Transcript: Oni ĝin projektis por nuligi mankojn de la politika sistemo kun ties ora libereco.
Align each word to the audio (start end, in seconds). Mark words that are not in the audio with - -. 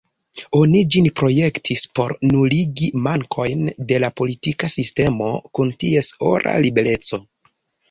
Oni 0.59 0.79
ĝin 0.93 1.09
projektis 1.19 1.83
por 1.99 2.13
nuligi 2.29 2.89
mankojn 3.09 3.63
de 3.93 4.01
la 4.05 4.11
politika 4.23 4.73
sistemo 4.79 5.31
kun 5.61 5.73
ties 5.85 6.13
ora 6.33 6.59
libereco. 6.67 7.25